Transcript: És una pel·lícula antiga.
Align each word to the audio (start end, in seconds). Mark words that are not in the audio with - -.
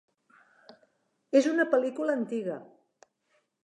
És 1.41 1.51
una 1.53 1.69
pel·lícula 1.77 2.19
antiga. 2.23 2.61